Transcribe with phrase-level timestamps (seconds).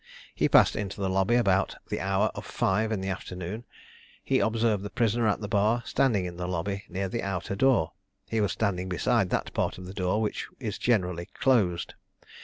[0.33, 3.65] He passed into the lobby about the hour of five in the afternoon.
[4.23, 7.91] He observed the prisoner at the bar standing in the lobby near the outer door;
[8.27, 11.93] he was standing beside that part of the door which is generally closed.